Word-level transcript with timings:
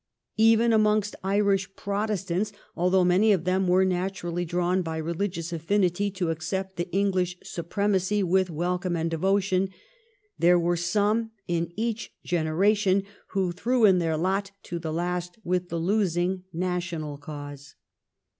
Even 0.39 0.73
amongst 0.73 1.15
Irish 1.23 1.75
Protestants, 1.75 2.51
although 2.75 3.03
many 3.03 3.31
of 3.33 3.43
them 3.43 3.67
were 3.67 3.85
naturally 3.85 4.45
drawn 4.45 4.81
by 4.81 4.97
religious 4.97 5.53
affinity 5.53 6.09
to 6.09 6.31
accept 6.31 6.75
the 6.75 6.89
English 6.91 7.37
supremacy 7.43 8.23
with 8.23 8.49
welcome 8.49 8.95
and 8.95 9.11
devotion, 9.11 9.69
there 10.39 10.57
were 10.57 10.75
some 10.75 11.29
in 11.47 11.71
each 11.75 12.15
generation 12.23 13.03
who 13.27 13.51
threw 13.51 13.85
in 13.85 13.99
their 13.99 14.17
lot 14.17 14.49
to 14.63 14.79
the 14.79 14.91
last 14.91 15.37
with 15.43 15.69
the 15.69 15.77
losing 15.77 16.45
national 16.51 17.19
cause. 17.19 17.75